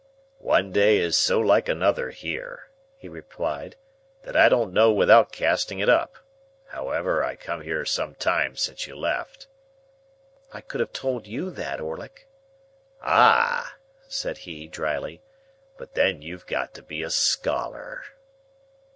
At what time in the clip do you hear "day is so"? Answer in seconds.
0.71-1.37